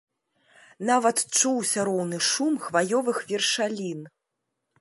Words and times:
Нават 0.89 1.17
чуўся 1.37 1.79
роўны 1.89 2.17
шум 2.31 2.53
хваёвых 2.67 3.17
вершалін. 3.33 4.01